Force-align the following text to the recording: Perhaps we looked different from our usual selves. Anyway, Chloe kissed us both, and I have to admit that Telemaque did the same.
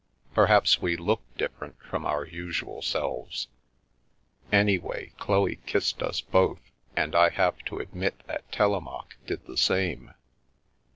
Perhaps 0.33 0.81
we 0.81 0.97
looked 0.97 1.37
different 1.37 1.75
from 1.79 2.07
our 2.07 2.25
usual 2.25 2.81
selves. 2.81 3.49
Anyway, 4.51 5.11
Chloe 5.19 5.59
kissed 5.67 6.01
us 6.01 6.21
both, 6.21 6.71
and 6.95 7.13
I 7.13 7.29
have 7.29 7.59
to 7.65 7.77
admit 7.77 8.23
that 8.25 8.51
Telemaque 8.51 9.17
did 9.27 9.45
the 9.45 9.57
same. 9.57 10.15